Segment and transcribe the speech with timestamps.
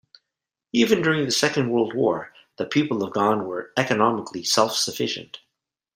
[0.73, 5.37] Even during the Second World War, the people of Gan were economically self-sufficient.